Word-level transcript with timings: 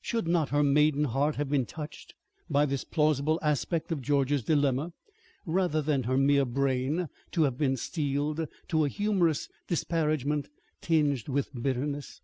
Should 0.00 0.26
not 0.26 0.48
her 0.48 0.64
maiden 0.64 1.04
heart 1.04 1.36
have 1.36 1.48
been 1.48 1.64
touched 1.64 2.12
by 2.50 2.66
this 2.66 2.82
plausible 2.82 3.38
aspect 3.42 3.92
of 3.92 4.02
George's 4.02 4.42
dilemma, 4.42 4.92
rather 5.46 5.80
than 5.80 6.02
her 6.02 6.18
mere 6.18 6.44
brain 6.44 7.08
to 7.30 7.44
have 7.44 7.56
been 7.56 7.76
steeled 7.76 8.48
to 8.70 8.84
a 8.84 8.88
humorous 8.88 9.48
disparagement 9.68 10.48
tinged 10.80 11.28
with 11.28 11.54
bitterness? 11.54 12.20